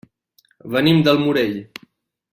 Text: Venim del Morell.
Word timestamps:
Venim 0.75 1.03
del 1.09 1.23
Morell. 1.27 1.55